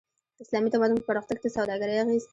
د 0.37 0.39
اسلامي 0.45 0.69
تمدن 0.73 0.97
په 1.01 1.07
پرمختګ 1.09 1.37
کی 1.41 1.47
د 1.49 1.53
سوداګری 1.57 1.95
اغیز 2.03 2.23